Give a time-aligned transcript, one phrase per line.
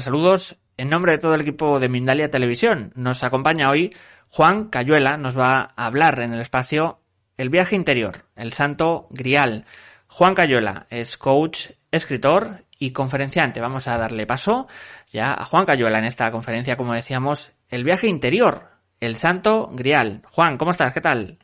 [0.00, 0.56] Saludos.
[0.76, 3.94] En nombre de todo el equipo de Mindalia Televisión, nos acompaña hoy
[4.28, 7.00] Juan Cayuela, nos va a hablar en el espacio
[7.36, 9.64] El viaje interior, el santo grial.
[10.06, 13.60] Juan Cayuela es coach, escritor y conferenciante.
[13.60, 14.66] Vamos a darle paso
[15.10, 18.68] ya a Juan Cayuela en esta conferencia, como decíamos, El viaje interior,
[19.00, 20.22] el santo grial.
[20.30, 20.92] Juan, ¿cómo estás?
[20.92, 21.38] ¿Qué tal?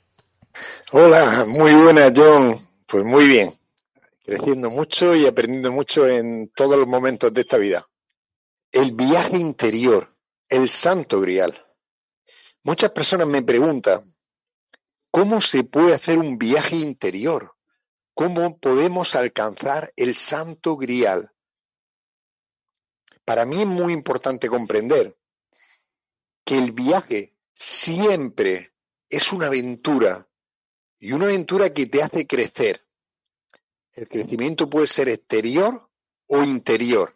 [0.91, 2.69] Hola, muy buena, John.
[2.87, 3.55] Pues muy bien.
[4.25, 7.87] Creciendo mucho y aprendiendo mucho en todos los momentos de esta vida.
[8.73, 10.17] El viaje interior,
[10.49, 11.63] el santo grial.
[12.63, 14.17] Muchas personas me preguntan,
[15.11, 17.55] ¿cómo se puede hacer un viaje interior?
[18.15, 21.33] ¿Cómo podemos alcanzar el santo grial?
[23.27, 25.19] Para mí es muy importante comprender
[26.43, 28.73] que el viaje siempre
[29.11, 30.31] es una aventura
[30.99, 32.87] y una aventura que te hace crecer.
[33.93, 35.91] El crecimiento puede ser exterior
[36.27, 37.15] o interior.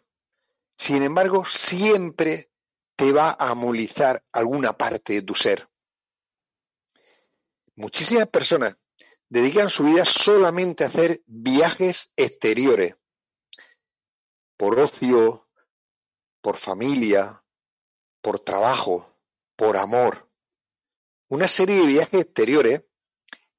[0.77, 2.51] Sin embargo, siempre
[2.97, 5.69] te va a amolizar alguna parte de tu ser.
[7.75, 8.79] Muchísimas personas
[9.29, 12.97] dedican su vida solamente a hacer viajes exteriores,
[14.57, 15.49] por ocio,
[16.41, 17.43] por familia,
[18.23, 19.19] por trabajo,
[19.57, 20.31] por amor.
[21.29, 22.83] Una serie de viajes exteriores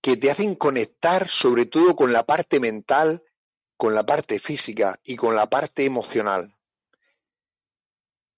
[0.02, 3.24] que te hacen conectar sobre todo con la parte mental,
[3.76, 6.57] con la parte física y con la parte emocional.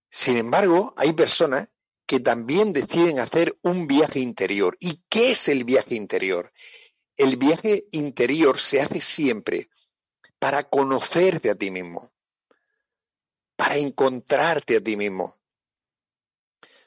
[0.10, 1.70] Sin embargo, hay personas
[2.06, 4.76] que también deciden hacer un viaje interior.
[4.80, 6.52] ¿Y qué es el viaje interior?
[7.16, 9.70] El viaje interior se hace siempre
[10.40, 12.12] para conocerte a ti mismo,
[13.56, 15.36] para encontrarte a ti mismo,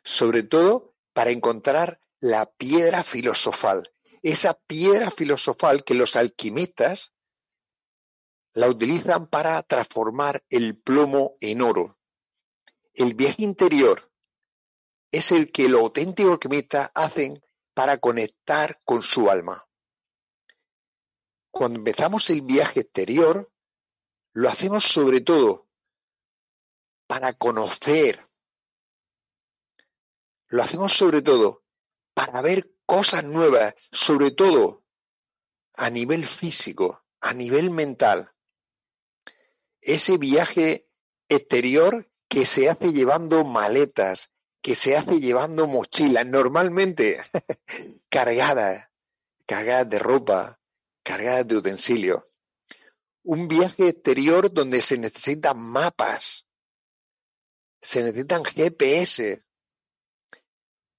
[0.03, 7.13] sobre todo para encontrar la piedra filosofal, esa piedra filosofal que los alquimistas
[8.55, 11.99] la utilizan para transformar el plomo en oro.
[12.95, 14.13] El viaje interior
[15.11, 17.43] es el que los auténticos alquimistas hacen
[17.75, 19.67] para conectar con su alma.
[21.51, 23.51] Cuando empezamos el viaje exterior,
[24.35, 25.69] lo hacemos sobre todo
[27.07, 28.27] para conocer.
[30.49, 31.65] Lo hacemos sobre todo
[32.15, 34.85] para ver cosas nuevas, sobre todo
[35.75, 38.33] a nivel físico, a nivel mental.
[39.81, 40.89] Ese viaje
[41.29, 44.31] exterior que se hace llevando maletas,
[44.63, 47.19] que se hace llevando mochilas, normalmente
[48.09, 48.89] cargadas,
[49.45, 50.59] cargadas de ropa,
[51.03, 52.23] cargadas de utensilios.
[53.23, 56.49] Un viaje exterior donde se necesitan mapas,
[57.83, 59.45] se necesitan GPS.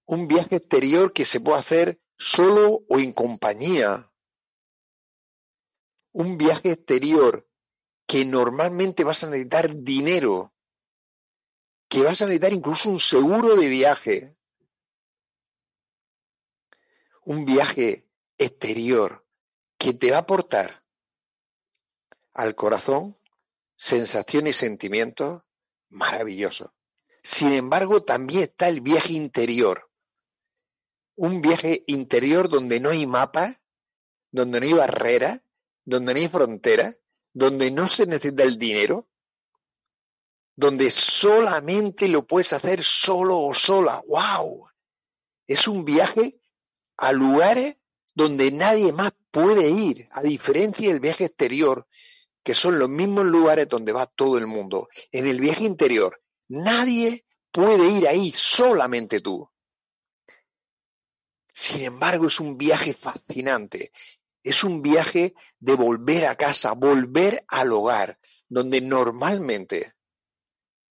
[0.05, 4.13] Un viaje exterior que se puede hacer solo o en compañía.
[6.11, 7.49] Un viaje exterior
[8.05, 10.52] que normalmente vas a necesitar dinero
[11.93, 14.35] que vas a necesitar incluso un seguro de viaje.
[17.23, 19.23] Un viaje exterior
[19.77, 20.83] que te va a aportar
[22.33, 23.15] al corazón
[23.75, 25.43] sensaciones y sentimientos
[25.89, 26.71] maravillosos.
[27.21, 29.91] Sin embargo, también está el viaje interior.
[31.15, 33.61] Un viaje interior donde no hay mapa,
[34.31, 35.43] donde no hay barrera,
[35.85, 36.97] donde no hay frontera,
[37.33, 39.07] donde no se necesita el dinero,
[40.55, 44.03] donde solamente lo puedes hacer solo o sola.
[44.07, 44.67] ¡Wow!
[45.47, 46.39] Es un viaje
[46.97, 47.77] a lugares
[48.13, 51.87] donde nadie más puede ir, a diferencia del viaje exterior,
[52.43, 54.89] que son los mismos lugares donde va todo el mundo.
[55.11, 59.49] En el viaje interior, nadie puede ir ahí, solamente tú.
[61.53, 63.91] Sin embargo, es un viaje fascinante.
[64.43, 68.19] Es un viaje de volver a casa, volver al hogar,
[68.49, 69.93] donde normalmente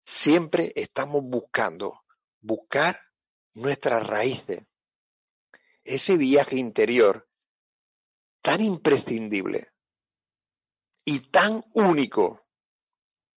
[0.04, 2.02] Siempre estamos buscando,
[2.40, 3.00] buscar
[3.54, 4.66] nuestras raíces.
[5.84, 7.28] Ese viaje interior
[8.40, 9.72] tan imprescindible
[11.04, 12.44] y tan único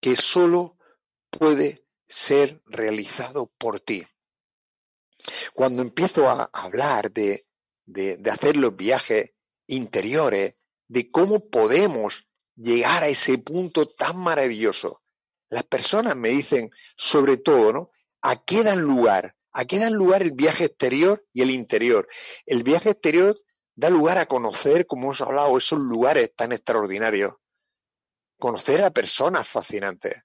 [0.00, 0.76] que solo
[1.30, 4.06] puede ser realizado por ti.
[5.54, 7.48] Cuando empiezo a hablar de,
[7.84, 9.32] de, de hacer los viajes
[9.66, 10.54] interiores,
[10.88, 15.02] de cómo podemos llegar a ese punto tan maravilloso,
[15.48, 17.90] las personas me dicen, sobre todo, ¿no?
[18.22, 19.36] ¿A qué dan lugar?
[19.52, 22.08] ¿A qué dan lugar el viaje exterior y el interior?
[22.44, 23.40] El viaje exterior
[23.74, 27.34] da lugar a conocer, como hemos hablado, esos lugares tan extraordinarios.
[28.38, 30.24] Conocer a personas fascinantes.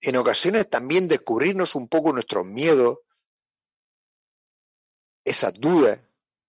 [0.00, 2.98] En ocasiones también descubrirnos un poco nuestros miedos,
[5.24, 6.00] esas dudas,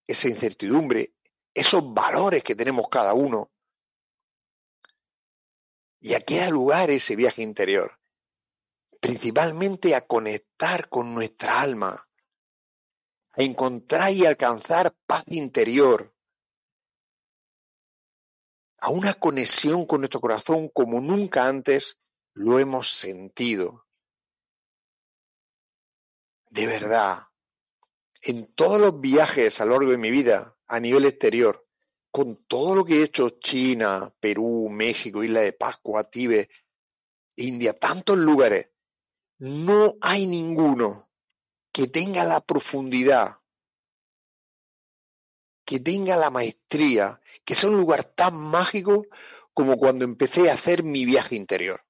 [0.06, 1.14] esa incertidumbre,
[1.54, 3.52] esos valores que tenemos cada uno.
[6.04, 7.98] ¿Y a qué da lugar ese viaje interior?
[9.00, 12.06] Principalmente a conectar con nuestra alma,
[13.32, 16.14] a encontrar y alcanzar paz interior,
[18.76, 21.98] a una conexión con nuestro corazón como nunca antes
[22.34, 23.86] lo hemos sentido.
[26.50, 27.28] De verdad,
[28.20, 31.63] en todos los viajes a lo largo de mi vida, a nivel exterior,
[32.14, 36.48] con todo lo que he hecho, China, Perú, México, Isla de Pascua, Tíbet,
[37.34, 38.68] India, tantos lugares,
[39.38, 41.10] no hay ninguno
[41.72, 43.38] que tenga la profundidad,
[45.64, 49.08] que tenga la maestría, que sea un lugar tan mágico
[49.52, 51.84] como cuando empecé a hacer mi viaje interior.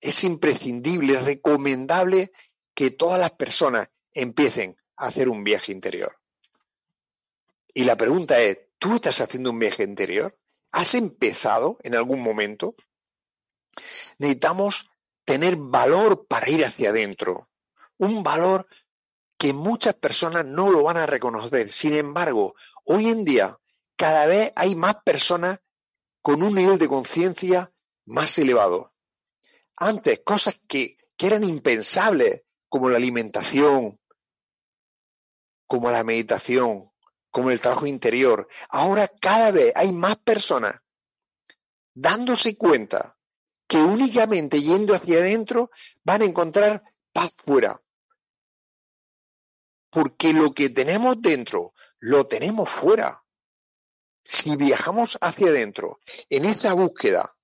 [0.00, 2.30] Es imprescindible, recomendable
[2.72, 6.21] que todas las personas empiecen a hacer un viaje interior.
[7.74, 10.38] Y la pregunta es, ¿tú estás haciendo un viaje interior?
[10.72, 12.74] ¿Has empezado en algún momento?
[14.18, 14.90] Necesitamos
[15.24, 17.48] tener valor para ir hacia adentro.
[17.98, 18.66] Un valor
[19.38, 21.72] que muchas personas no lo van a reconocer.
[21.72, 22.54] Sin embargo,
[22.84, 23.58] hoy en día
[23.96, 25.60] cada vez hay más personas
[26.20, 27.72] con un nivel de conciencia
[28.06, 28.94] más elevado.
[29.76, 33.98] Antes, cosas que, que eran impensables, como la alimentación,
[35.66, 36.91] como la meditación,
[37.32, 38.46] como el trabajo interior.
[38.68, 40.80] Ahora cada vez hay más personas
[41.94, 43.18] dándose cuenta
[43.66, 45.70] que únicamente yendo hacia adentro
[46.04, 47.82] van a encontrar paz fuera.
[49.90, 53.24] Porque lo que tenemos dentro lo tenemos fuera.
[54.24, 55.98] Si viajamos hacia adentro
[56.28, 57.34] en esa búsqueda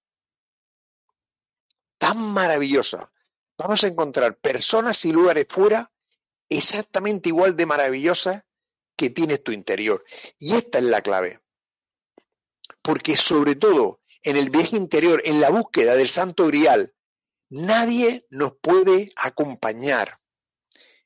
[1.98, 3.10] tan maravillosa,
[3.56, 5.90] vamos a encontrar personas y lugares fuera
[6.48, 8.44] exactamente igual de maravillosas
[8.98, 10.04] que tienes tu interior.
[10.38, 11.40] Y esta es la clave.
[12.82, 16.92] Porque sobre todo en el viaje interior, en la búsqueda del santo grial,
[17.48, 20.20] nadie nos puede acompañar.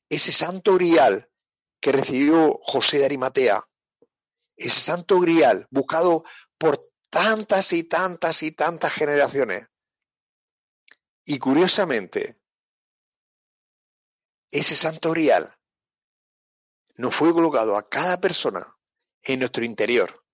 [0.08, 1.28] Ese santo grial
[1.80, 3.62] que recibió José de Arimatea,
[4.56, 6.24] ese santo grial buscado
[6.56, 9.68] por tantas y tantas y tantas generaciones.
[11.24, 12.38] Y curiosamente,
[14.50, 15.54] ese santo grial
[16.94, 18.76] nos fue colocado a cada persona
[19.22, 20.24] en nuestro interior,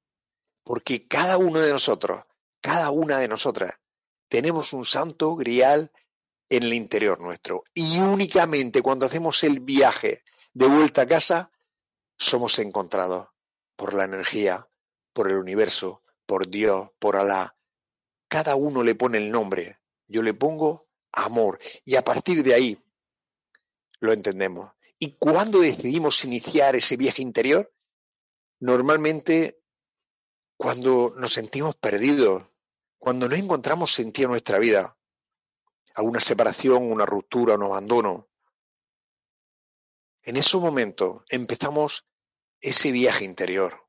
[0.64, 2.24] porque cada uno de nosotros,
[2.60, 3.74] cada una de nosotras,
[4.28, 5.90] tenemos un santo grial
[6.48, 7.64] en el interior nuestro.
[7.74, 10.22] Y únicamente cuando hacemos el viaje
[10.52, 11.50] de vuelta a casa,
[12.16, 13.28] somos encontrados
[13.76, 14.68] por la energía,
[15.12, 17.56] por el universo, por Dios, por Alá.
[18.28, 19.78] Cada uno le pone el nombre.
[20.06, 21.58] Yo le pongo amor.
[21.84, 22.78] Y a partir de ahí
[24.00, 24.72] lo entendemos.
[25.00, 27.72] ¿Y cuándo decidimos iniciar ese viaje interior?
[28.58, 29.62] Normalmente
[30.56, 32.44] cuando nos sentimos perdidos,
[32.98, 34.98] cuando no encontramos sentido en nuestra vida,
[35.94, 38.28] alguna separación, una ruptura, un abandono.
[40.22, 42.04] En esos momentos empezamos
[42.60, 43.86] ese viaje interior.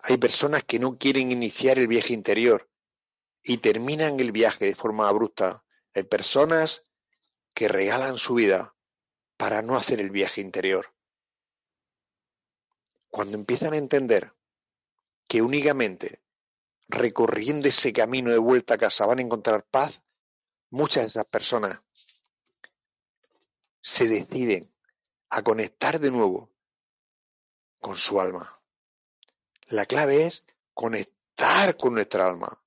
[0.00, 2.68] Hay personas que no quieren iniciar el viaje interior
[3.44, 5.64] y terminan el viaje de forma abrupta.
[5.94, 6.84] Hay personas
[7.54, 8.74] que regalan su vida
[9.40, 10.92] para no hacer el viaje interior.
[13.08, 14.34] Cuando empiezan a entender
[15.26, 16.20] que únicamente
[16.88, 20.02] recorriendo ese camino de vuelta a casa van a encontrar paz,
[20.68, 21.80] muchas de esas personas
[23.80, 24.70] se deciden
[25.30, 26.50] a conectar de nuevo
[27.78, 28.60] con su alma.
[29.68, 30.44] La clave es
[30.74, 32.62] conectar con nuestra alma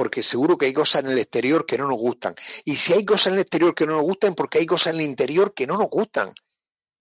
[0.00, 2.34] porque seguro que hay cosas en el exterior que no nos gustan.
[2.64, 5.00] Y si hay cosas en el exterior que no nos gustan, porque hay cosas en
[5.00, 6.32] el interior que no nos gustan.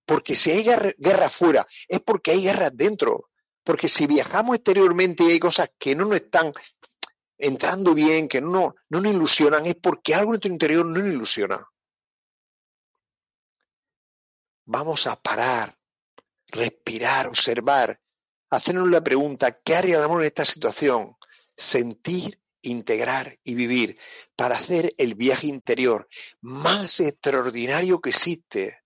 [0.06, 3.30] Porque si hay guerra, afuera, es porque hay guerras dentro.
[3.64, 6.52] Porque si viajamos exteriormente y hay cosas que no nos están
[7.38, 11.08] entrando bien, que no, no nos ilusionan, es porque algo en nuestro interior no nos
[11.08, 11.66] ilusiona.
[14.66, 15.74] Vamos a parar,
[16.48, 17.98] respirar, observar,
[18.50, 21.16] hacernos la pregunta, ¿qué haría el amor en esta situación?
[21.56, 23.98] Sentir integrar y vivir
[24.36, 26.08] para hacer el viaje interior
[26.42, 28.84] más extraordinario que existe.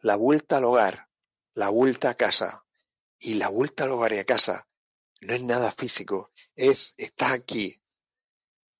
[0.00, 1.08] La vuelta al hogar,
[1.54, 2.64] la vuelta a casa
[3.18, 4.68] y la vuelta al hogar y a casa
[5.20, 7.80] no es nada físico, es está aquí.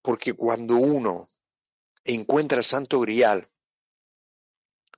[0.02, 1.28] Porque cuando uno
[2.04, 3.50] encuentra el santo grial,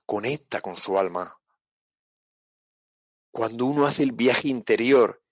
[0.05, 1.37] conecta con su alma.
[3.31, 5.23] Cuando uno hace el viaje interior,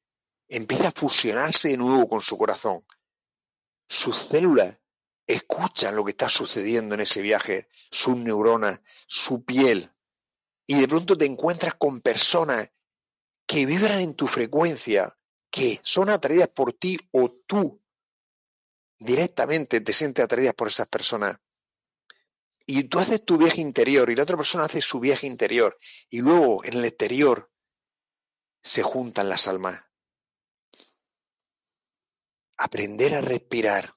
[0.47, 2.83] empieza a fusionarse de nuevo con su corazón
[3.89, 4.77] sus células
[5.25, 9.91] escuchan lo que está sucediendo en ese viaje, sus neuronas, su piel,
[10.65, 12.69] y de pronto te encuentras con personas
[13.47, 15.17] que vibran en tu frecuencia,
[15.49, 17.81] que son atraídas por ti o tú
[18.99, 21.39] directamente te sientes atraídas por esas personas.
[22.67, 25.79] Y tú haces tu viaje interior y la otra persona hace su viaje interior
[26.11, 27.51] y luego en el exterior
[28.61, 29.88] se juntan las almas.
[32.61, 33.95] Aprender a respirar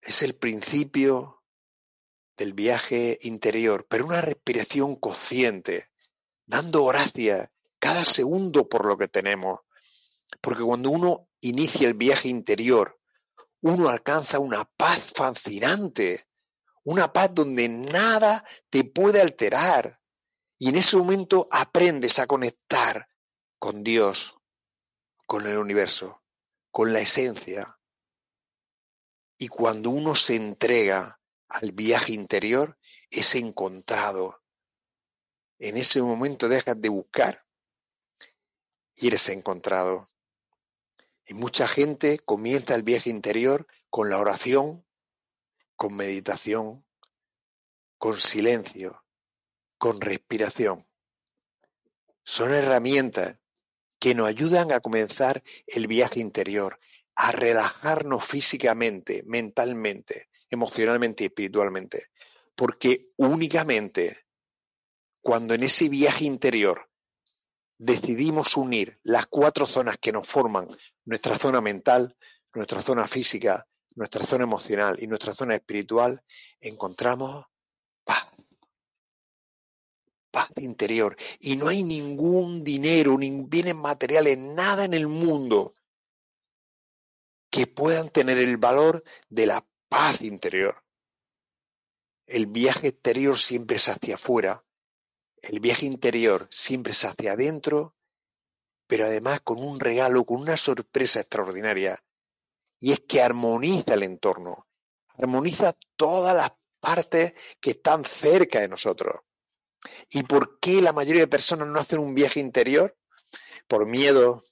[0.00, 1.42] es el principio
[2.36, 5.90] del viaje interior, pero una respiración consciente,
[6.46, 9.62] dando gracias cada segundo por lo que tenemos.
[10.40, 12.96] Porque cuando uno inicia el viaje interior,
[13.60, 16.28] uno alcanza una paz fascinante,
[16.84, 20.00] una paz donde nada te puede alterar.
[20.60, 23.08] Y en ese momento aprendes a conectar
[23.58, 24.36] con Dios,
[25.26, 26.22] con el universo,
[26.70, 27.78] con la esencia,
[29.42, 31.18] y cuando uno se entrega
[31.48, 32.76] al viaje interior,
[33.08, 34.42] es encontrado.
[35.58, 37.46] En ese momento dejas de buscar
[38.96, 40.08] y eres encontrado.
[41.24, 44.84] Y mucha gente comienza el viaje interior con la oración,
[45.74, 46.84] con meditación,
[47.96, 49.02] con silencio,
[49.78, 50.86] con respiración.
[52.24, 53.38] Son herramientas
[53.98, 56.78] que nos ayudan a comenzar el viaje interior,
[57.16, 62.06] a relajarnos físicamente, mentalmente, emocionalmente y espiritualmente.
[62.54, 64.24] Porque únicamente
[65.22, 66.88] cuando en ese viaje interior
[67.78, 70.68] decidimos unir las cuatro zonas que nos forman
[71.04, 72.16] nuestra zona mental,
[72.54, 76.22] nuestra zona física, nuestra zona emocional y nuestra zona espiritual,
[76.60, 77.46] encontramos
[78.04, 78.28] paz.
[80.30, 81.16] Paz interior.
[81.40, 85.74] Y no hay ningún dinero, ni bienes materiales, nada en el mundo
[87.50, 90.82] que puedan tener el valor de la paz interior.
[92.26, 94.64] El viaje exterior siempre es hacia afuera,
[95.42, 97.96] el viaje interior siempre es hacia adentro,
[98.86, 102.02] pero además con un regalo, con una sorpresa extraordinaria,
[102.78, 104.66] y es que armoniza el entorno,
[105.16, 109.22] armoniza todas las partes que están cerca de nosotros.
[110.10, 112.96] ¿Y por qué la mayoría de personas no hacen un viaje interior?
[113.66, 114.42] Por miedo,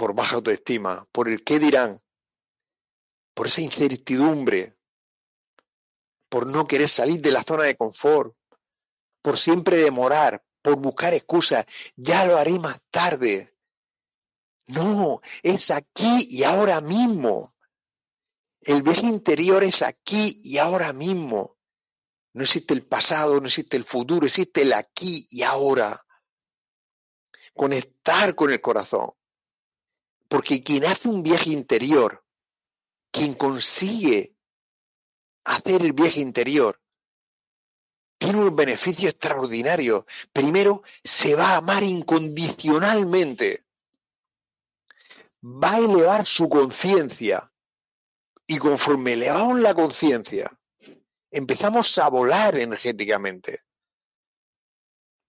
[0.00, 2.00] por baja autoestima, por el qué dirán,
[3.34, 4.78] por esa incertidumbre,
[6.30, 8.34] por no querer salir de la zona de confort,
[9.20, 11.66] por siempre demorar, por buscar excusas,
[11.96, 13.54] ya lo haré más tarde.
[14.68, 17.54] No, es aquí y ahora mismo.
[18.62, 21.58] El viaje interior es aquí y ahora mismo.
[22.32, 26.00] No existe el pasado, no existe el futuro, existe el aquí y ahora.
[27.52, 29.10] Conectar con el corazón.
[30.30, 32.24] Porque quien hace un viaje interior,
[33.10, 34.36] quien consigue
[35.42, 36.80] hacer el viaje interior,
[38.16, 40.06] tiene un beneficio extraordinario.
[40.32, 43.64] Primero, se va a amar incondicionalmente.
[45.42, 47.50] Va a elevar su conciencia.
[48.46, 50.48] Y conforme elevamos la conciencia,
[51.32, 53.62] empezamos a volar energéticamente.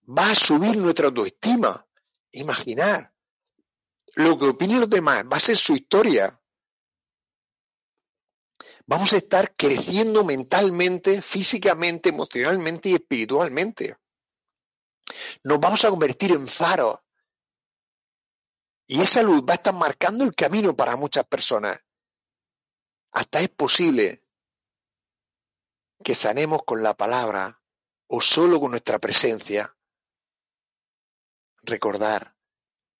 [0.08, 1.84] Va a subir nuestra autoestima.
[2.30, 3.12] Imaginar
[4.14, 6.38] lo que opinen los demás va a ser su historia.
[8.86, 13.96] Vamos a estar creciendo mentalmente, físicamente, emocionalmente y espiritualmente.
[15.44, 16.98] Nos vamos a convertir en faros.
[18.86, 21.78] Y esa luz va a estar marcando el camino para muchas personas.
[23.12, 24.24] Hasta es posible
[26.02, 27.62] que sanemos con la palabra
[28.08, 29.74] o solo con nuestra presencia.
[31.62, 32.34] Recordar,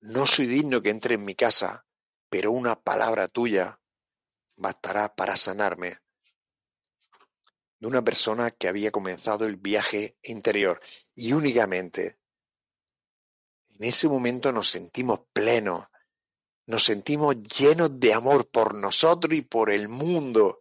[0.03, 1.87] no soy digno que entre en mi casa,
[2.29, 3.79] pero una palabra tuya
[4.57, 5.99] bastará para sanarme.
[7.79, 10.81] De una persona que había comenzado el viaje interior
[11.15, 12.19] y únicamente
[13.79, 15.87] en ese momento nos sentimos plenos,
[16.67, 20.61] nos sentimos llenos de amor por nosotros y por el mundo.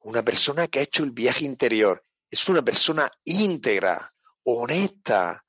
[0.00, 5.44] Una persona que ha hecho el viaje interior es una persona íntegra, honesta,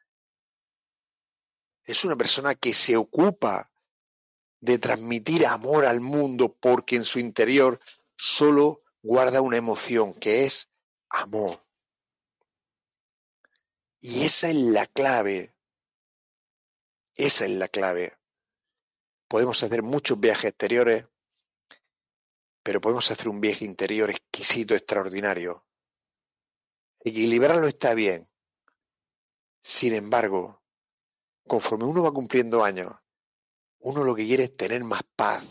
[1.85, 3.71] es una persona que se ocupa
[4.59, 7.79] de transmitir amor al mundo porque en su interior
[8.17, 10.69] solo guarda una emoción que es
[11.09, 11.63] amor.
[14.01, 15.53] Y esa es la clave.
[17.13, 18.17] Esa es la clave.
[19.27, 21.05] Podemos hacer muchos viajes exteriores,
[22.63, 25.65] pero podemos hacer un viaje interior exquisito, extraordinario.
[26.99, 28.27] Equilibrarlo está bien.
[29.61, 30.64] Sin embargo,
[31.47, 32.93] conforme uno va cumpliendo años,
[33.79, 35.43] uno lo que quiere es tener más paz,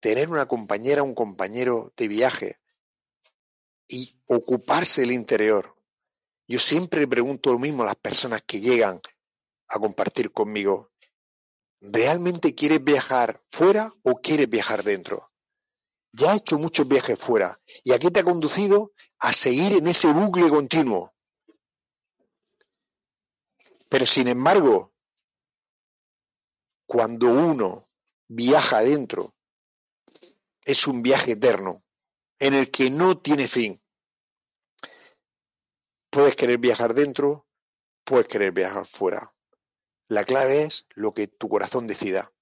[0.00, 2.58] tener una compañera, un compañero de viaje
[3.88, 5.76] y ocuparse del interior.
[6.46, 9.00] Yo siempre pregunto lo mismo a las personas que llegan
[9.68, 10.92] a compartir conmigo.
[11.80, 15.30] ¿Realmente quieres viajar fuera o quieres viajar dentro?
[16.12, 17.60] Ya has hecho muchos viajes fuera.
[17.84, 18.92] ¿Y a qué te ha conducido?
[19.18, 21.12] A seguir en ese bucle continuo.
[23.90, 24.94] Pero sin embargo,
[26.88, 27.86] cuando uno
[28.28, 29.34] viaja adentro,
[30.64, 31.84] es un viaje eterno,
[32.38, 33.82] en el que no tiene fin.
[36.08, 37.46] Puedes querer viajar dentro,
[38.04, 39.34] puedes querer viajar fuera.
[40.08, 42.32] La clave es lo que tu corazón decida.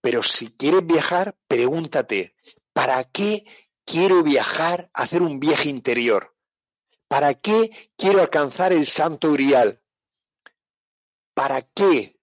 [0.00, 2.34] Pero si quieres viajar, pregúntate,
[2.72, 3.44] ¿para qué
[3.84, 6.34] quiero viajar, hacer un viaje interior?
[7.08, 9.82] ¿Para qué quiero alcanzar el santo grial?
[11.34, 12.16] ¿Para qué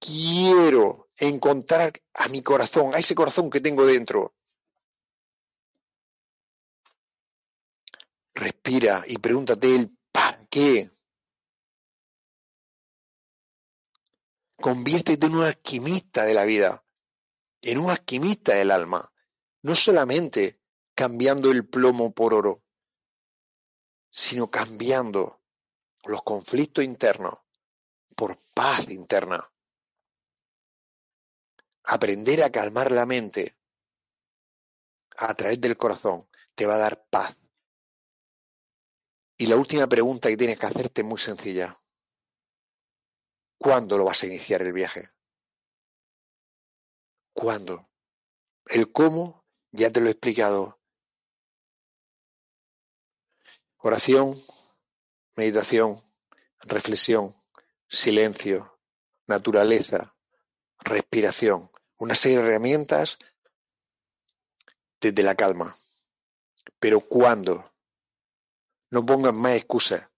[0.00, 4.34] quiero encontrar a mi corazón, a ese corazón que tengo dentro?
[8.34, 10.90] Respira y pregúntate el para qué.
[14.56, 16.84] Conviértete en un alquimista de la vida,
[17.62, 19.12] en un alquimista del alma,
[19.62, 20.60] no solamente
[20.94, 22.62] cambiando el plomo por oro,
[24.10, 25.40] sino cambiando
[26.04, 27.38] los conflictos internos
[28.16, 29.50] por paz interna.
[31.92, 33.56] Aprender a calmar la mente
[35.16, 37.36] a través del corazón te va a dar paz.
[39.36, 41.82] Y la última pregunta que tienes que hacerte es muy sencilla.
[43.58, 45.10] ¿Cuándo lo vas a iniciar el viaje?
[47.32, 47.90] ¿Cuándo?
[48.66, 50.80] El cómo ya te lo he explicado.
[53.78, 54.40] Oración,
[55.34, 56.08] meditación,
[56.60, 57.34] reflexión,
[57.88, 58.78] silencio,
[59.26, 60.14] naturaleza,
[60.78, 61.68] respiración,
[62.00, 63.18] una serie de herramientas
[65.00, 65.76] desde la calma.
[66.78, 67.72] Pero cuando
[68.90, 70.08] no pongas más excusas,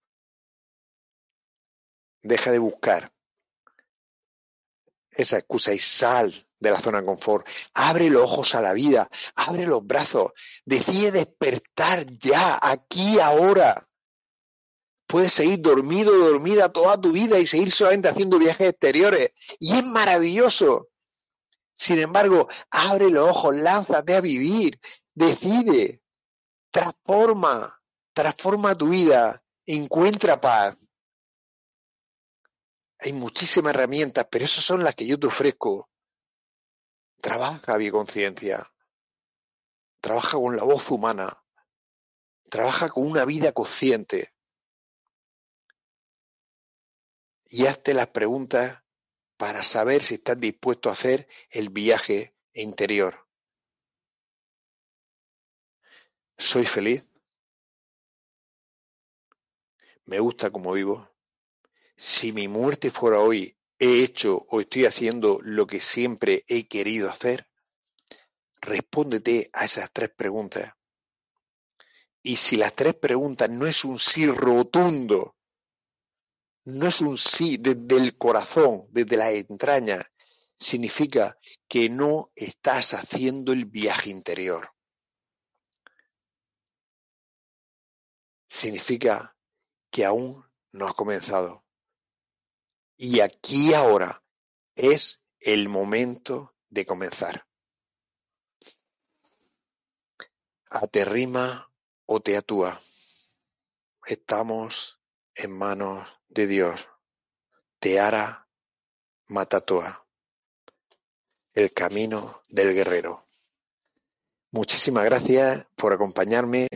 [2.23, 3.13] deja de buscar
[5.11, 7.47] esa excusa y sal de la zona de confort.
[7.75, 10.33] Abre los ojos a la vida, abre los brazos,
[10.65, 13.89] decide despertar ya, aquí, ahora.
[15.09, 19.33] Puedes seguir dormido dormida toda tu vida y seguir solamente haciendo viajes exteriores.
[19.59, 20.92] Y es maravilloso.
[21.83, 24.79] Sin embargo, abre los ojos, lánzate a vivir,
[25.13, 26.01] decide,
[26.71, 30.77] transforma, transforma tu vida, encuentra paz.
[33.01, 35.91] Hay muchísimas herramientas, pero esas son las que yo te ofrezco.
[37.21, 38.65] Trabaja mi conciencia.
[40.01, 41.37] Trabaja con la voz humana.
[42.49, 44.33] Trabaja con una vida consciente.
[47.55, 48.82] y hazte las preguntas
[49.37, 53.27] para saber si estás dispuesto a hacer el viaje interior.
[56.39, 57.05] ¿Soy feliz?
[60.05, 61.09] ¿Me gusta como vivo?
[61.97, 67.09] Si mi muerte fuera hoy, ¿he hecho o estoy haciendo lo que siempre he querido
[67.09, 67.49] hacer?
[68.61, 70.75] Respóndete a esas tres preguntas.
[72.23, 75.37] Y si las tres preguntas no es un sí rotundo,
[76.65, 80.11] no es un sí desde el corazón, desde la entraña,
[80.57, 84.71] significa que no estás haciendo el viaje interior.
[88.49, 89.37] Significa
[89.91, 91.65] que aún no has comenzado.
[92.97, 94.23] Y aquí ahora
[94.77, 97.47] es el momento de comenzar.
[100.71, 101.71] Aterrima
[102.07, 102.81] o te atúa.
[104.07, 105.01] Estamos
[105.35, 106.89] en manos de Dios.
[107.79, 108.47] Teara
[109.29, 110.07] Matatoa.
[111.53, 113.27] El camino del guerrero.
[114.51, 116.69] Muchísimas gracias por acompañarme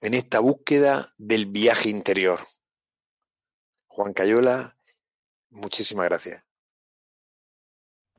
[0.00, 2.46] en esta búsqueda del viaje interior.
[3.86, 4.76] Juan Cayola,
[5.50, 6.49] muchísimas gracias.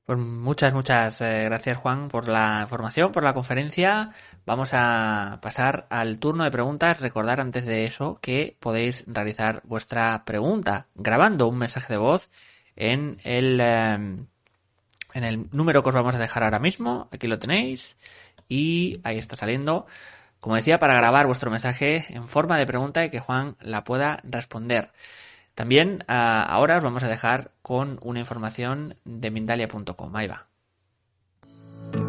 [0.06, 4.10] Pues muchas, muchas eh, gracias Juan por la información, por la conferencia.
[4.46, 7.00] Vamos a pasar al turno de preguntas.
[7.00, 12.30] Recordar antes de eso que podéis realizar vuestra pregunta grabando un mensaje de voz
[12.76, 14.26] en el em,
[15.14, 17.08] en el número que os vamos a dejar ahora mismo.
[17.12, 17.98] Aquí lo tenéis.
[18.48, 19.86] Y ahí está saliendo.
[20.40, 24.20] Como decía, para grabar vuestro mensaje en forma de pregunta y que Juan la pueda
[24.24, 24.92] responder.
[25.62, 30.16] También ah, ahora os vamos a dejar con una información de Mindalia.com.
[30.16, 30.48] Ahí va.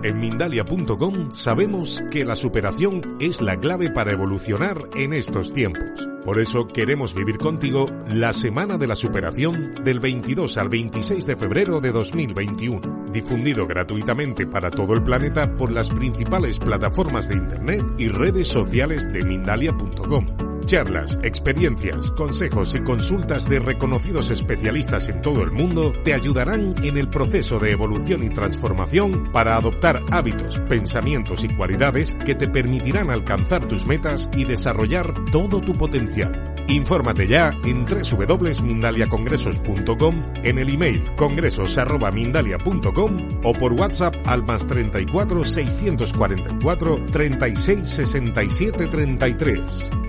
[0.02, 6.08] En Mindalia.com sabemos que la superación es la clave para evolucionar en estos tiempos.
[6.24, 11.36] Por eso queremos vivir contigo la Semana de la Superación del 22 al 26 de
[11.36, 17.84] febrero de 2021, difundido gratuitamente para todo el planeta por las principales plataformas de Internet
[17.98, 20.51] y redes sociales de Mindalia.com.
[20.64, 26.96] Charlas, experiencias, consejos y consultas de reconocidos especialistas en todo el mundo te ayudarán en
[26.96, 33.10] el proceso de evolución y transformación para adoptar hábitos, pensamientos y cualidades que te permitirán
[33.10, 36.54] alcanzar tus metas y desarrollar todo tu potencial.
[36.68, 47.04] Infórmate ya en www.mindaliacongresos.com, en el email congresos.mindalia.com o por WhatsApp al más 34 644
[47.10, 50.01] 36 67 33.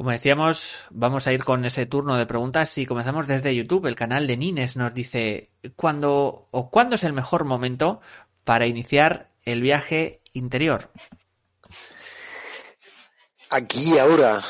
[0.00, 3.84] Como decíamos, vamos a ir con ese turno de preguntas y comenzamos desde YouTube.
[3.84, 8.00] El canal de Nines nos dice ¿cuándo o cuándo es el mejor momento
[8.44, 10.90] para iniciar el viaje interior?
[13.50, 14.40] Aquí y ahora.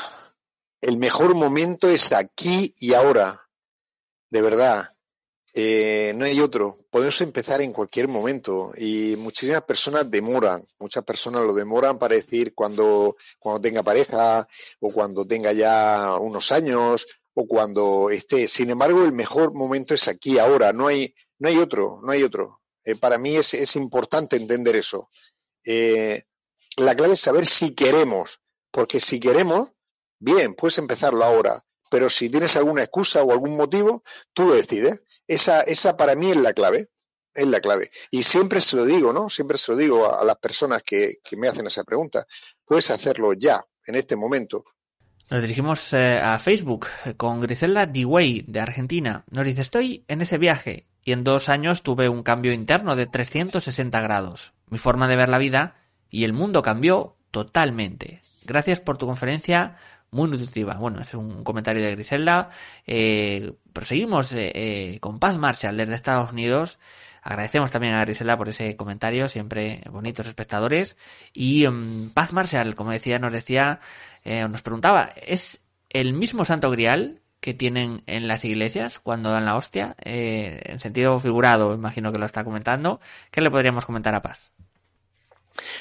[0.79, 3.41] El mejor momento es aquí y ahora.
[4.29, 4.93] De verdad.
[5.53, 6.85] Eh, no hay otro.
[6.89, 12.53] Podemos empezar en cualquier momento y muchísimas personas demoran, muchas personas lo demoran para decir
[12.55, 14.47] cuando, cuando tenga pareja
[14.79, 18.47] o cuando tenga ya unos años o cuando esté.
[18.47, 20.71] Sin embargo, el mejor momento es aquí, ahora.
[20.71, 22.61] No hay, no hay otro, no hay otro.
[22.83, 25.09] Eh, para mí es, es, importante entender eso.
[25.65, 26.23] Eh,
[26.77, 28.39] la clave es saber si queremos,
[28.71, 29.69] porque si queremos,
[30.19, 31.63] bien, puedes empezarlo ahora.
[31.89, 35.01] Pero si tienes alguna excusa o algún motivo, tú lo decides.
[35.31, 36.89] Esa, esa para mí es la clave,
[37.33, 37.89] es la clave.
[38.09, 39.29] Y siempre se lo digo, ¿no?
[39.29, 42.27] Siempre se lo digo a, las personas que, me hacen esa pregunta.
[42.65, 44.65] Puedes hacerlo ya, en este momento.
[45.29, 49.23] Nos dirigimos eh, a Facebook con Griselda Dewey de Argentina.
[49.31, 53.07] Nos dice, estoy en ese viaje y en dos años tuve un cambio interno de
[53.07, 54.51] 360 grados.
[54.67, 55.77] Mi forma de ver la vida
[56.09, 58.21] y el mundo cambió totalmente.
[58.43, 59.77] Gracias por tu conferencia
[60.11, 60.75] muy nutritiva.
[60.75, 62.49] Bueno, es un comentario de Griselda.
[62.85, 66.79] Eh, proseguimos eh, eh, con Paz Marshall desde Estados Unidos.
[67.23, 70.97] Agradecemos también a Griselda por ese comentario, siempre bonitos espectadores.
[71.33, 73.79] Y um, Paz Marshall, como decía, nos decía,
[74.25, 79.45] eh, nos preguntaba, ¿es el mismo Santo Grial que tienen en las iglesias cuando dan
[79.45, 79.95] la hostia?
[79.97, 82.99] en sentido figurado, imagino que lo está comentando.
[83.31, 84.51] ¿Qué le podríamos comentar a Paz?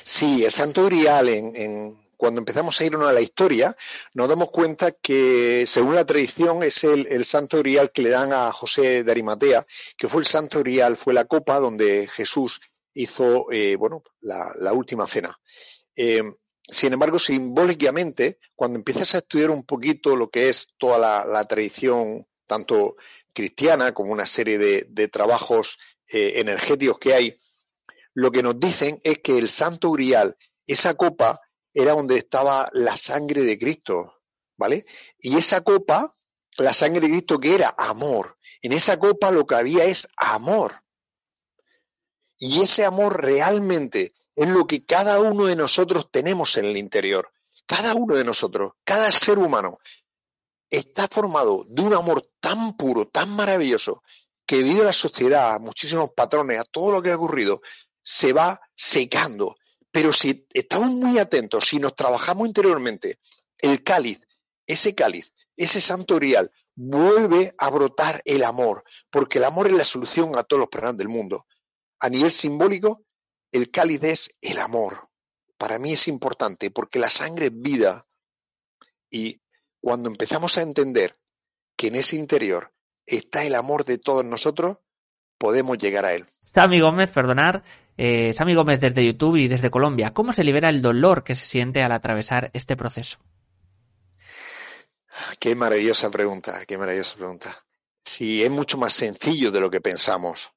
[0.05, 3.75] Sí, el Santo Grial en cuando empezamos a irnos a la historia,
[4.13, 8.53] nos damos cuenta que, según la tradición, es el, santo grial que le dan a
[8.53, 12.61] José de Arimatea, que fue el santo grial, fue la copa donde Jesús
[12.93, 15.35] hizo, eh, bueno, la, última cena.
[15.97, 16.23] Eh,
[16.69, 22.27] sin embargo, simbólicamente, cuando empiezas a estudiar un poquito lo que es toda la, tradición,
[22.47, 22.97] tanto
[23.33, 27.37] cristiana como una serie de, trabajos eh, energéticos que hay,
[28.13, 31.41] lo que nos dicen es que el santo grial, esa copa,
[31.73, 34.23] era donde estaba la sangre de Cristo,
[34.57, 34.87] ¿vale?
[35.19, 36.17] Y esa copa,
[36.59, 40.83] la sangre de Cristo que era amor, en esa copa lo que había es amor.
[42.39, 47.31] Y ese amor realmente es lo que cada uno de nosotros tenemos en el interior.
[47.67, 49.79] Cada uno de nosotros, cada ser humano,
[50.71, 54.03] está formado de un amor tan puro, tan maravilloso,
[54.47, 57.61] que debido a la sociedad, a muchísimos patrones, a todo lo que ha ocurrido,
[58.03, 59.57] se va secando,
[59.93, 63.19] pero si estamos muy atentos, si nos trabajamos interiormente,
[63.59, 64.21] el cáliz,
[64.67, 69.85] ese cáliz, ese santo grial, vuelve a brotar el amor, porque el amor es la
[69.85, 71.47] solución a todos los problemas del mundo.
[71.99, 73.05] A nivel simbólico,
[73.53, 75.09] el cáliz es el amor.
[75.59, 78.07] Para mí es importante porque la sangre es vida
[79.11, 79.43] y
[79.81, 81.19] cuando empezamos a entender
[81.77, 82.73] que en ese interior
[83.05, 84.79] está el amor de todos nosotros,
[85.37, 86.27] podemos llegar a él.
[86.53, 87.63] Sammy Gómez, perdonar,
[87.97, 91.47] eh, Sammy Gómez desde YouTube y desde Colombia, ¿cómo se libera el dolor que se
[91.47, 93.19] siente al atravesar este proceso?
[95.39, 97.65] Qué maravillosa pregunta, qué maravillosa pregunta.
[98.05, 100.51] Sí, es mucho más sencillo de lo que pensamos,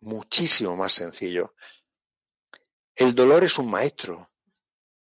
[0.00, 1.54] muchísimo más sencillo.
[2.94, 4.30] El dolor es un maestro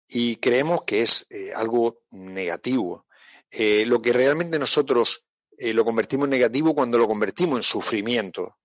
[0.08, 3.06] y creemos que es eh, algo negativo.
[3.50, 5.24] Eh, lo que realmente nosotros
[5.58, 8.58] eh, lo convertimos en negativo cuando lo convertimos en sufrimiento.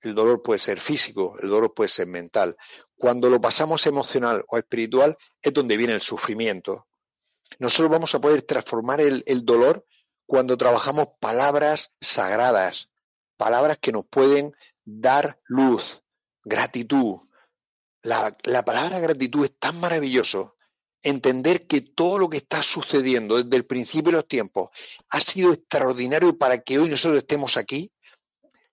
[0.00, 2.56] El dolor puede ser físico, el dolor puede ser mental.
[2.96, 6.86] Cuando lo pasamos emocional o espiritual es donde viene el sufrimiento.
[7.58, 9.86] Nosotros vamos a poder transformar el, dolor
[10.26, 12.90] cuando trabajamos palabras sagradas,
[13.36, 14.52] palabras que nos pueden
[14.84, 16.02] dar luz,
[16.44, 17.20] gratitud.
[18.02, 20.54] La, la palabra gratitud es tan maravilloso.
[21.02, 24.70] Entender que todo lo que está sucediendo desde el principio de los tiempos
[25.08, 27.92] ha sido extraordinario para que hoy nosotros estemos aquí.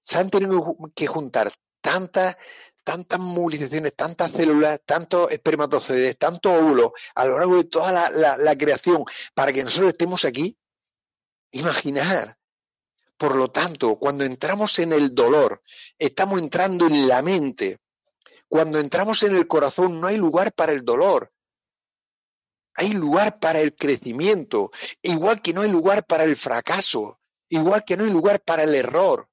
[0.04, 2.36] Se han tenido que juntar tantas
[2.84, 9.06] tantas movilizaciones, tantas células, tantos espermatozoides, tantos óvulos a lo largo de toda la, creación
[9.34, 10.58] para que nosotros estemos aquí?
[11.52, 12.38] Imaginar.
[13.18, 15.62] Por lo tanto, cuando entramos en el dolor,
[15.98, 17.80] estamos entrando en la mente.
[18.48, 21.32] Cuando entramos en el corazón, no hay lugar para el dolor.
[22.76, 27.96] Hay lugar para el crecimiento, igual que no hay lugar para el fracaso, igual que
[27.96, 29.30] no hay lugar para el error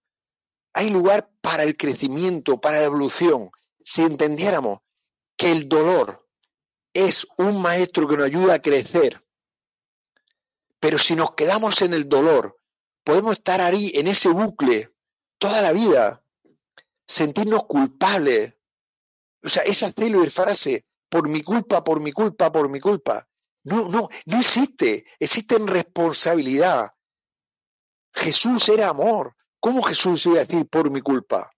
[0.73, 3.51] hay lugar para el crecimiento, para la evolución.
[3.83, 4.81] Si entendiéramos
[5.37, 6.29] que el dolor
[6.93, 9.25] es un maestro que nos ayuda a crecer,
[10.79, 12.57] pero si nos quedamos en el dolor,
[13.05, 14.93] podemos estar ahí en ese bucle
[15.39, 16.23] toda la vida,
[17.07, 18.57] sentirnos culpables.
[19.43, 23.27] O sea, esa célebre frase, por mi culpa, por mi culpa, por mi culpa.
[23.65, 25.07] No, no, no existe.
[25.19, 26.93] Existe en responsabilidad.
[28.13, 29.35] Jesús era amor.
[29.61, 31.53] ¿Cómo Jesús iba a decir por mi culpa?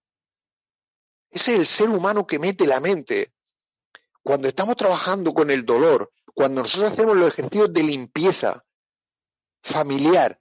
[1.30, 3.32] Ese es el ser humano que mete la mente.
[4.22, 8.64] Cuando estamos trabajando con el dolor, cuando nosotros hacemos los ejercicios de limpieza
[9.62, 10.38] familiar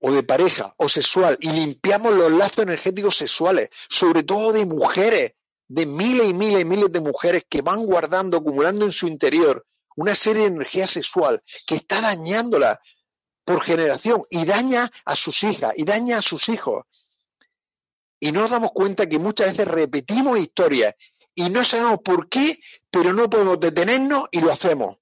[0.00, 5.34] o de pareja o sexual y limpiamos los lazos energéticos sexuales, sobre todo de mujeres,
[5.68, 9.66] de miles y miles y miles de mujeres que van guardando, acumulando en su interior
[9.96, 12.80] una serie de energía sexual que está dañándola
[13.50, 16.84] por generación y daña a sus hijas y daña a sus hijos.
[18.20, 20.94] Y nos damos cuenta que muchas veces repetimos historias
[21.34, 22.60] y no sabemos por qué,
[22.92, 24.98] pero no podemos detenernos y lo hacemos.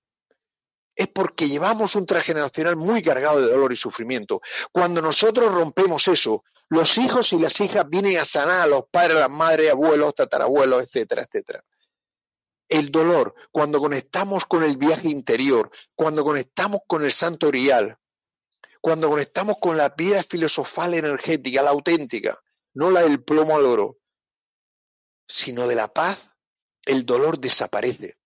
[0.96, 4.40] Es porque llevamos un transgeneracional muy cargado de dolor y sufrimiento.
[4.72, 9.18] Cuando nosotros rompemos eso, los hijos y las hijas vienen a sanar a los padres,
[9.18, 11.62] las madres, abuelos, tatarabuelos, etcétera, etcétera.
[12.66, 17.98] El dolor, cuando conectamos con el viaje interior, cuando conectamos con el santo grial,
[18.88, 22.38] cuando conectamos con la piedra filosofal energética, la auténtica,
[22.72, 23.98] no la del plomo al oro,
[25.28, 26.18] sino de la paz,
[26.86, 28.16] el dolor desaparece.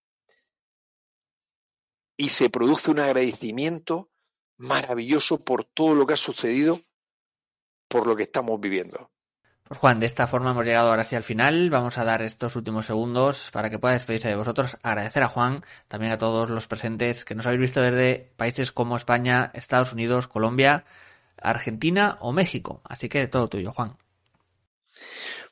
[2.16, 4.12] Y se produce un agradecimiento
[4.56, 6.80] maravilloso por todo lo que ha sucedido,
[7.88, 9.11] por lo que estamos viviendo.
[9.76, 11.70] Juan, de esta forma hemos llegado ahora sí al final.
[11.70, 14.76] Vamos a dar estos últimos segundos para que pueda despedirse de vosotros.
[14.82, 18.96] Agradecer a Juan, también a todos los presentes que nos habéis visto desde países como
[18.96, 20.84] España, Estados Unidos, Colombia,
[21.36, 22.80] Argentina o México.
[22.84, 23.96] Así que todo tuyo, Juan.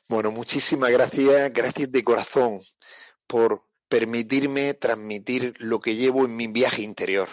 [0.07, 2.59] Bueno, muchísimas gracias, gracias de corazón
[3.27, 7.29] por permitirme transmitir lo que llevo en mi viaje interior,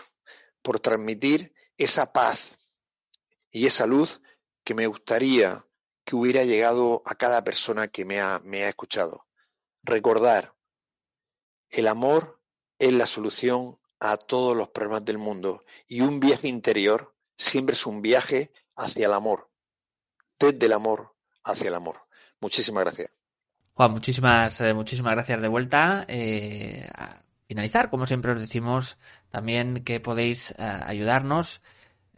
[0.62, 2.57] por transmitir esa paz
[3.51, 4.20] y esa luz
[4.64, 5.64] que me gustaría
[6.08, 9.26] que hubiera llegado a cada persona que me ha, me ha escuchado.
[9.82, 10.54] Recordar,
[11.68, 12.40] el amor
[12.78, 17.84] es la solución a todos los problemas del mundo y un viaje interior siempre es
[17.84, 19.50] un viaje hacia el amor,
[20.38, 22.00] desde el amor hacia el amor.
[22.40, 23.10] Muchísimas gracias.
[23.74, 26.06] Juan, muchísimas, eh, muchísimas gracias de vuelta.
[26.08, 28.96] Eh, a finalizar, como siempre os decimos,
[29.28, 31.60] también que podéis eh, ayudarnos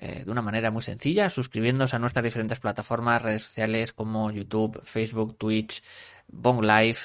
[0.02, 4.80] eh, de una manera muy sencilla, suscribiéndose a nuestras diferentes plataformas, redes sociales como YouTube,
[4.82, 5.82] Facebook, Twitch,
[6.28, 6.98] Bong Live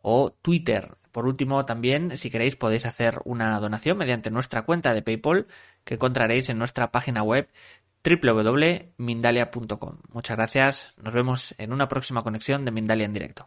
[0.00, 0.96] o Twitter.
[1.12, 5.46] Por último, también, si queréis, podéis hacer una donación mediante nuestra cuenta de PayPal
[5.84, 7.50] que encontraréis en nuestra página web
[8.02, 9.98] www.mindalia.com.
[10.10, 10.94] Muchas gracias.
[10.96, 13.46] Nos vemos en una próxima conexión de Mindalia en directo.